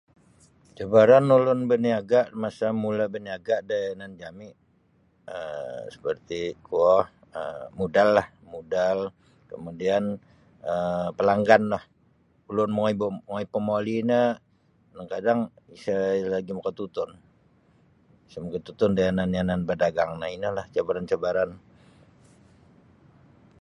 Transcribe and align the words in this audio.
Cabaran 0.77 1.25
ulun 1.37 1.61
baniaga 1.69 2.21
masa 2.41 2.67
mula 2.81 3.05
baniaga 3.13 3.55
da 3.69 3.75
yanan 3.85 4.13
jami 4.21 4.47
um 5.35 5.81
sperti 5.95 6.39
kuo 6.65 6.95
um 7.39 7.63
modallah 7.79 8.27
modal 8.53 8.97
kemudian 9.51 10.03
pelangganlah 11.17 11.83
ulun 12.49 12.71
mongoi 12.75 13.45
babali' 13.53 14.01
kadang-kadang 14.89 15.39
isa 15.75 15.95
lagi 16.33 16.51
makatutun 16.57 17.09
isa 18.27 18.37
maktutun 18.43 18.91
da 18.97 19.01
yanan 19.37 19.61
badagang 19.69 20.11
no 20.19 20.25
inolah 20.37 20.65
cabaran-cabaran. 20.75 21.51